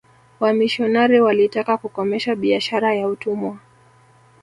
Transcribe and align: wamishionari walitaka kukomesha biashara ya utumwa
wamishionari 0.39 1.21
walitaka 1.21 1.77
kukomesha 1.77 2.35
biashara 2.35 2.95
ya 2.95 3.07
utumwa 3.07 3.57